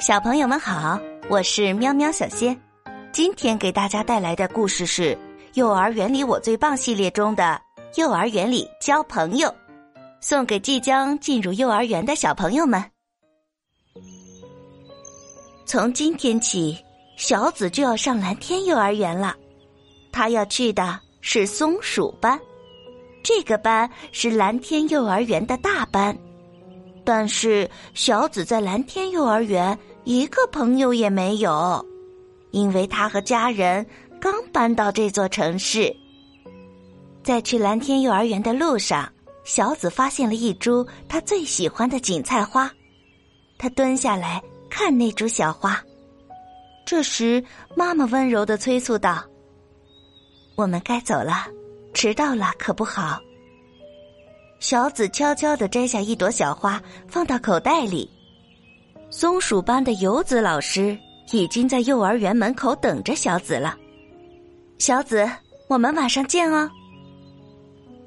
[0.00, 0.96] 小朋友们好，
[1.28, 2.56] 我是喵喵小仙。
[3.12, 5.12] 今天给大家带来的故事是
[5.54, 7.60] 《幼儿园里我最棒》系列中的
[8.00, 9.48] 《幼儿园里交朋友》，
[10.20, 12.82] 送给即将进入幼儿园的小朋友们。
[15.66, 16.78] 从今天起，
[17.16, 19.34] 小紫就要上蓝天幼儿园了。
[20.12, 22.38] 她要去的是松鼠班，
[23.24, 26.16] 这个班是蓝天幼儿园的大班。
[27.08, 31.82] 但是小紫在蓝天幼儿园一个朋友也没有，
[32.50, 33.86] 因为她和家人
[34.20, 35.90] 刚搬到这座城市。
[37.24, 39.10] 在去蓝天幼儿园的路上，
[39.42, 42.70] 小紫发现了一株她最喜欢的锦菜花，
[43.56, 45.82] 她蹲下来看那株小花。
[46.84, 47.42] 这时，
[47.74, 49.24] 妈妈温柔的催促道
[50.56, 51.46] ：“我们该走了，
[51.94, 53.18] 迟到了可不好。”
[54.60, 58.10] 小紫悄悄地摘下一朵小花，放到口袋里。
[59.10, 60.98] 松鼠班的游子老师
[61.32, 63.76] 已经在幼儿园门口等着小紫了。
[64.78, 65.28] 小紫，
[65.68, 66.68] 我们晚上见哦。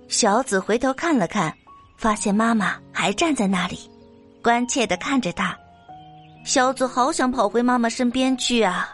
[0.08, 1.54] 小紫回头看了看，
[1.98, 3.80] 发现妈妈还站在那里，
[4.44, 5.58] 关切的看着她。
[6.44, 8.90] 小紫好想跑回妈妈身边去啊！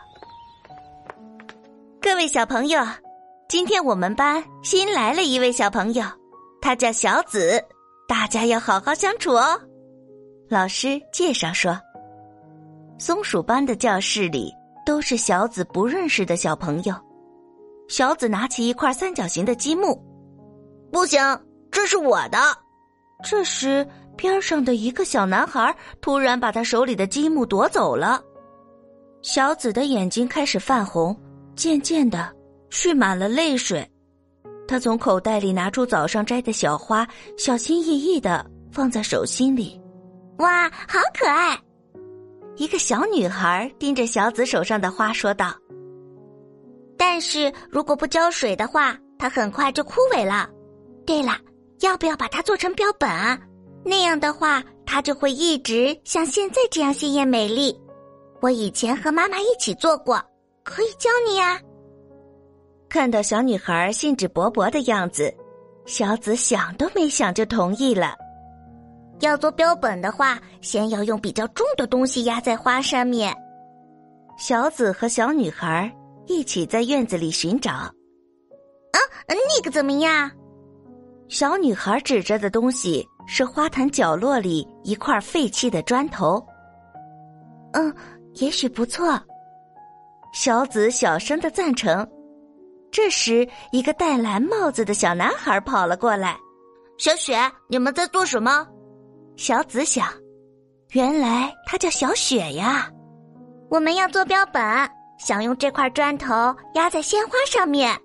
[1.99, 2.85] 各位小朋友，
[3.47, 6.05] 今天我们班新来了一位小朋友。
[6.67, 7.63] 他叫小紫，
[8.09, 9.57] 大家要好好相处哦。
[10.49, 11.79] 老师介绍说，
[12.99, 14.53] 松鼠班的教室里
[14.85, 16.93] 都是小紫不认识的小朋友。
[17.87, 19.97] 小紫拿起一块三角形的积木，
[20.91, 21.21] 不行，
[21.71, 22.37] 这是我的。
[23.23, 23.87] 这时，
[24.17, 28.21] 边上的一个小男孩突然把他手里的积木夺走了。
[29.21, 31.17] 小紫的眼睛开始泛红，
[31.55, 32.29] 渐渐的
[32.69, 33.89] 蓄满了泪水。
[34.67, 39.79] 他从口袋里拿出早上摘的小花，小心翼翼的放在手心里。
[40.39, 41.57] 哇，好可爱！
[42.57, 45.55] 一个小女孩盯着小紫手上的花说道
[46.97, 50.49] ：“但是如果不浇水的话，它很快就枯萎了。
[51.05, 51.37] 对了，
[51.79, 53.39] 要不要把它做成标本啊？
[53.85, 57.75] 那样的话，它就会一直像现在这样鲜艳美丽。
[58.41, 60.21] 我以前和妈妈一起做过，
[60.63, 61.59] 可以教你呀。”
[62.89, 65.33] 看到小女孩兴致勃勃的样子，
[65.85, 68.15] 小紫想都没想就同意了。
[69.19, 73.35] 要做标本的话，先要用比较重的东西压在花上面。
[74.37, 75.91] 小紫和小女孩
[76.27, 77.71] 一起在院子里寻找。
[77.71, 77.91] 啊，
[79.27, 80.29] 那个怎么样？
[81.27, 86.41] 小女孩指着的东西是花坛角落里一块废弃的砖头。
[87.73, 87.93] 嗯，
[88.35, 89.19] 也许不错。
[90.31, 92.07] 小紫小声的赞成。
[92.97, 96.35] 这时，一个戴蓝帽子的小男孩跑了过来。
[96.97, 97.37] 小雪，
[97.67, 98.67] 你们在做什么？
[99.35, 100.07] 小紫想，
[100.93, 102.89] 原来他叫小雪呀。
[103.69, 104.63] 我们要做标本，
[105.19, 106.33] 想用这块砖头
[106.73, 107.95] 压在鲜花上面。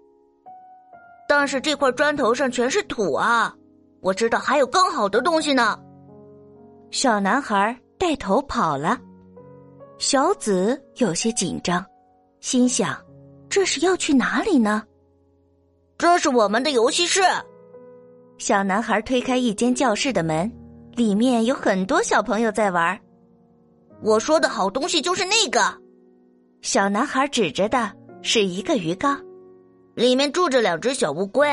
[1.26, 3.54] 但是这块砖头上全是土啊！
[4.02, 5.80] 我知道还有更好的东西呢。
[6.90, 9.00] 小男孩带头跑了。
[9.96, 11.82] 小紫有些紧张，
[12.40, 12.94] 心想。
[13.52, 14.82] 这是要去哪里呢？
[15.98, 17.20] 这是我们的游戏室。
[18.38, 20.50] 小男孩推开一间教室的门，
[20.96, 22.98] 里面有很多小朋友在玩。
[24.00, 25.60] 我说的好东西就是那个。
[26.62, 27.92] 小男孩指着的
[28.22, 29.22] 是一个鱼缸，
[29.94, 31.46] 里面住着两只小乌龟，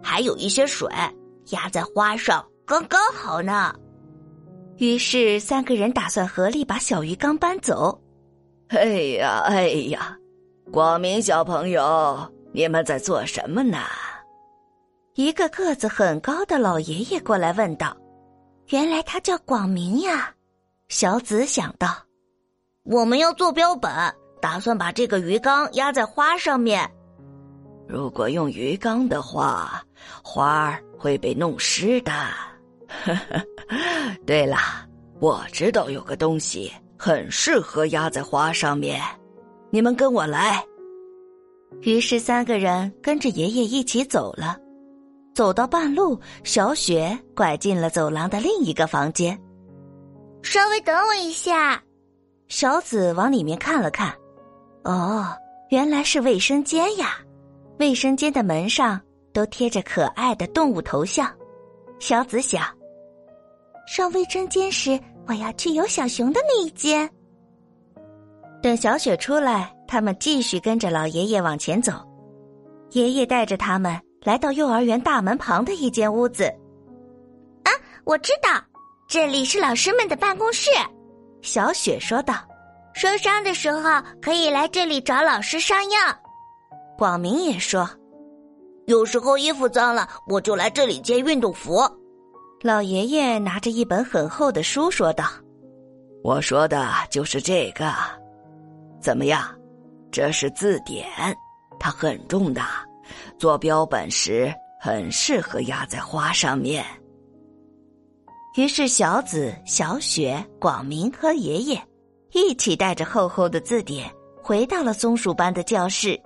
[0.00, 0.88] 还有一些水，
[1.48, 3.74] 压在花上刚刚好呢。
[4.76, 8.00] 于是三个人打算合力把小鱼缸搬走。
[8.68, 8.84] 哎
[9.18, 10.16] 呀，哎呀！
[10.72, 13.78] 光明小朋友，你们在做什么呢？
[15.14, 17.96] 一个个子很高的老爷爷过来问道
[18.70, 20.32] ：“原来他叫广明呀。”
[20.88, 21.88] 小紫想到
[22.86, 23.90] ：“我们要做标本，
[24.40, 26.88] 打算把这个鱼缸压在花上面。
[27.88, 29.82] 如果用鱼缸的话，
[30.22, 32.12] 花儿会被弄湿的。
[34.24, 34.56] 对了，
[35.18, 39.02] 我知道有个东西很适合压在花上面。”
[39.72, 40.64] 你们跟我来。
[41.82, 44.56] 于是三个人跟着爷爷一起走了。
[45.34, 49.40] 走到半路，小雪拐进了走廊的另一个房间。
[50.42, 51.82] 稍微等我一下。
[52.48, 54.12] 小紫往里面看了看，
[54.82, 55.28] 哦，
[55.70, 57.18] 原来是卫生间呀！
[57.78, 59.00] 卫生间的门上
[59.32, 61.32] 都贴着可爱的动物头像。
[62.00, 62.66] 小紫想，
[63.86, 67.08] 上卫生间时，我要去有小熊的那一间。
[68.60, 71.92] 等小雪出来，他们继续跟着老爷爷往前走。
[72.92, 76.44] 爷爷带着他们来到幼儿园大门旁的一间屋子。
[77.64, 77.72] 啊，
[78.04, 78.62] 我知道，
[79.08, 80.70] 这里是老师们的办公室。
[81.42, 82.34] 小雪说道
[82.94, 85.98] ：“受伤的时候可以来这里找老师上药。
[86.96, 87.88] 广明也说，
[88.86, 91.80] 有时候衣服脏了，我就来这里借运动服。
[92.62, 95.24] 老爷爷拿着一本很厚的书说道
[96.22, 97.92] ：“我说的就是这个，
[99.00, 99.52] 怎么样？
[100.10, 101.06] 这是字典，
[101.78, 102.62] 它很重的，
[103.38, 106.84] 做标本时很适合压在花上面。”
[108.56, 111.80] 于是，小紫、小雪、广明和爷爷
[112.32, 114.10] 一起带着厚厚的字典
[114.42, 116.20] 回到了松鼠班的教室。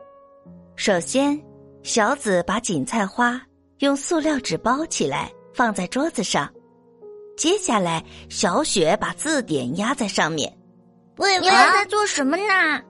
[0.75, 1.39] 首先，
[1.83, 3.41] 小紫把锦菜花
[3.81, 6.51] 用塑料纸包起来，放在桌子上。
[7.37, 10.51] 接下来，小雪把字典压在上面。
[11.19, 12.83] 你们在做什么呢？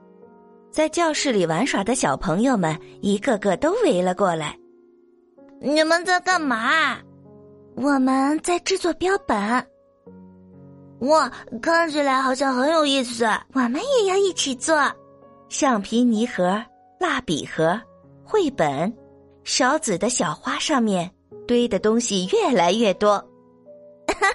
[0.75, 4.53] 在教室里玩耍的小朋友们一个个都围了过来。
[5.61, 6.97] 你们在干嘛？
[7.77, 9.39] 我们在制作标本，
[11.07, 11.31] 哇，
[11.61, 13.25] 看起来好像很有意思。
[13.53, 14.77] 我们也要一起做
[15.47, 16.61] 橡皮泥盒、
[16.99, 17.79] 蜡笔盒、
[18.25, 18.93] 绘本。
[19.45, 21.09] 小紫的小花上面
[21.47, 23.17] 堆的东西越来越多，
[24.07, 24.27] 哈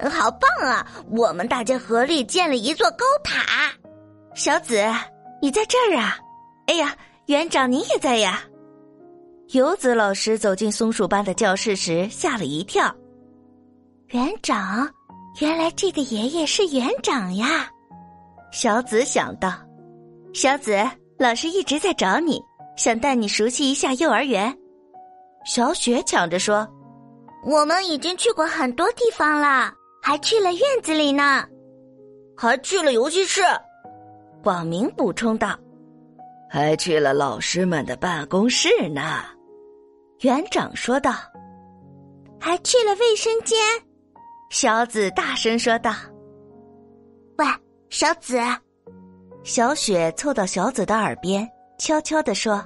[0.00, 0.84] 哈，好棒啊！
[1.12, 3.70] 我们大家合力建了一座高塔。
[4.34, 4.82] 小紫，
[5.40, 6.18] 你在这儿啊？
[6.66, 6.94] 哎呀，
[7.26, 8.42] 园长您也在呀！
[9.52, 12.94] 游子老师走进松鼠班的教室时，吓了一跳。
[14.08, 14.88] 园长，
[15.40, 17.70] 原来这个爷爷是园长呀！
[18.52, 19.52] 小紫想到。
[20.34, 20.76] 小紫，
[21.18, 22.42] 老师一直在找你，
[22.76, 24.54] 想带你熟悉一下幼儿园。
[25.46, 26.68] 小雪抢着说
[27.46, 31.46] ：“我们已经去过很多地方了，还去了院子里呢，
[32.36, 33.40] 还去了游戏室。”
[34.42, 35.58] 广明补充道
[36.48, 39.24] ：“还去了老师们的办公室呢。”
[40.22, 41.12] 园长说道
[42.40, 43.58] ：“还去了卫生间。”
[44.50, 45.92] 小紫大声说道
[47.38, 47.44] ：“喂，
[47.90, 48.38] 小紫！”
[49.44, 51.48] 小雪凑到小紫的耳边，
[51.78, 52.64] 悄悄地说：“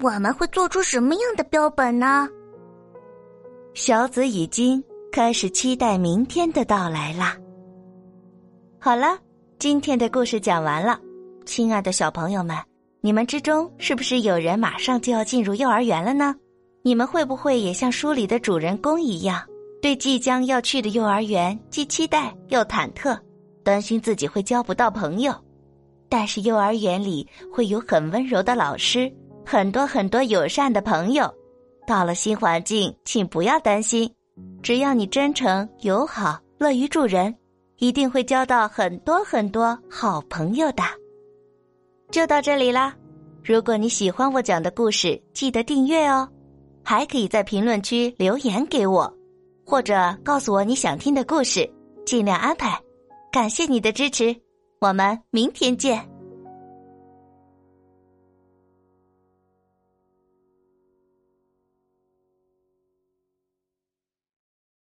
[0.00, 2.28] 我们会做出什么样的标本呢？”
[3.74, 4.82] 小紫已经
[5.12, 7.36] 开始期待明天的到来啦。
[8.80, 9.18] 好了，
[9.64, 11.00] 今天的故事讲完了，
[11.46, 12.54] 亲爱的小朋友们。
[13.00, 16.34] 你们之中是不是有人马上就要进入幼儿园了呢？
[16.82, 19.42] 你们会不会也像书里的主人公一样，
[19.80, 23.18] 对即将要去的幼儿园既期待又忐忑，
[23.62, 25.34] 担心自己会交不到朋友？
[26.10, 29.10] 但是幼儿园里会有很温柔的老师，
[29.46, 31.34] 很多很多友善的朋友。
[31.86, 34.12] 到了新环境，请不要担心，
[34.62, 37.34] 只要你真诚、友好、乐于助人，
[37.78, 40.82] 一定会交到很多很多好朋友的。
[42.10, 42.94] 就到这里啦！
[43.42, 46.28] 如果你喜欢我讲的故事，记得订阅哦。
[46.82, 49.12] 还可以在评论区留言给我，
[49.64, 51.68] 或者告诉我你想听的故事，
[52.04, 52.78] 尽量安排。
[53.32, 54.36] 感谢你的支持，
[54.80, 56.13] 我们明天见。